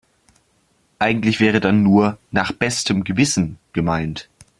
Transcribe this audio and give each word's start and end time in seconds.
Eigentlich 0.97 1.39
wäre 1.39 1.59
dann 1.59 1.83
nur 1.83 2.17
"nach 2.31 2.51
bestem 2.53 3.03
Gewissen" 3.03 3.59
gemeint. 3.71 4.27